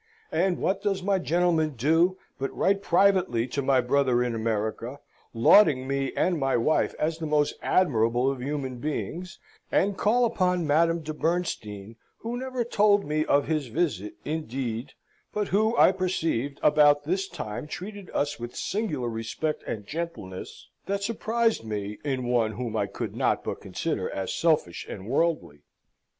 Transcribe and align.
And 0.31 0.57
what 0.57 0.81
does 0.81 1.03
my 1.03 1.19
gentleman 1.19 1.75
do 1.75 2.17
but 2.39 2.49
write 2.57 2.81
privately 2.81 3.45
to 3.49 3.61
my 3.61 3.81
brother 3.81 4.23
in 4.23 4.33
America, 4.33 4.99
lauding 5.31 5.87
me 5.87 6.11
and 6.17 6.39
my 6.39 6.57
wife 6.57 6.95
as 6.97 7.19
the 7.19 7.27
most 7.27 7.53
admirable 7.61 8.31
of 8.31 8.41
human 8.41 8.77
beings, 8.77 9.37
and 9.71 9.95
call 9.99 10.25
upon 10.25 10.65
Madame 10.65 11.01
de 11.03 11.13
Bernstein, 11.13 11.97
who 12.17 12.35
never 12.35 12.63
told 12.63 13.05
me 13.05 13.25
of 13.25 13.45
his 13.47 13.67
visit 13.67 14.15
indeed, 14.25 14.93
but 15.33 15.49
who, 15.49 15.77
I 15.77 15.91
perceived, 15.91 16.59
about 16.63 17.03
this 17.03 17.27
time 17.27 17.67
treated 17.67 18.09
us 18.11 18.39
with 18.39 18.55
singular 18.55 19.07
respect 19.07 19.61
and 19.67 19.85
gentleness, 19.85 20.67
that 20.87 21.03
surprised 21.03 21.63
me 21.63 21.99
in 22.03 22.23
one 22.25 22.53
whom 22.53 22.75
I 22.75 22.87
could 22.87 23.15
not 23.15 23.43
but 23.43 23.61
consider 23.61 24.09
as 24.09 24.33
selfish 24.33 24.83
and 24.89 25.05
worldly. 25.07 25.59